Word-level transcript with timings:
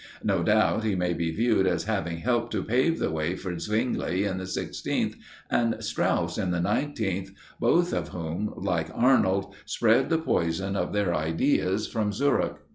No 0.23 0.41
doubt, 0.41 0.83
he 0.83 0.95
may 0.95 1.13
be 1.13 1.29
viewed 1.29 1.67
as 1.67 1.83
having 1.83 2.17
helped 2.21 2.51
to 2.53 2.63
pave 2.63 2.97
the 2.97 3.11
way 3.11 3.35
for 3.35 3.59
Zwingli 3.59 4.23
in 4.23 4.39
the 4.39 4.45
16th, 4.45 5.13
and 5.47 5.75
Strauss 5.83 6.39
in 6.39 6.49
the 6.49 6.57
19th, 6.57 7.29
both 7.59 7.93
of 7.93 8.07
whom, 8.09 8.51
like 8.57 8.87
Arnold, 8.95 9.53
spread 9.67 10.09
the 10.09 10.17
poison 10.17 10.75
of 10.75 10.91
their 10.91 11.13
ideas 11.13 11.85
from 11.85 12.11
Zurich. 12.13 12.55